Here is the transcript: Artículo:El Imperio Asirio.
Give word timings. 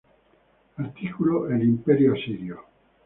Artículo:El 0.77 1.61
Imperio 1.61 2.13
Asirio. 2.15 2.65